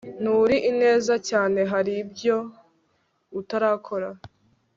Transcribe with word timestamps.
Nturi 0.21 0.57
ineza 0.71 1.13
cyane 1.29 1.59
hari 1.71 1.91
ibyo 2.01 2.37
utarakora 3.39 4.09